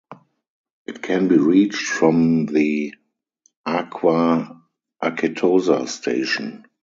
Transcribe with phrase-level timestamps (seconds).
[0.87, 2.95] It can be reached from the
[3.67, 4.59] Acqua
[4.99, 6.65] Acetosa station.